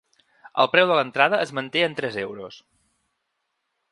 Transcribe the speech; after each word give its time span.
El 0.63 0.69
preu 0.75 0.87
de 0.91 0.95
l’entrada 0.99 1.41
es 1.47 1.51
manté 1.59 1.85
en 1.89 1.95
tres 2.01 2.19
euros. 2.23 2.57